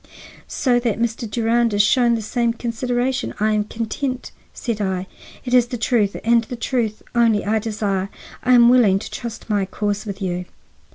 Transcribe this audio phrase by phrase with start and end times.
[0.47, 1.29] "So that Mr.
[1.29, 5.05] Durand is shown the same consideration, I am content," said I.
[5.45, 8.09] "It is the truth and the truth only I desire.
[8.41, 10.45] I am willing to trust my cause with you."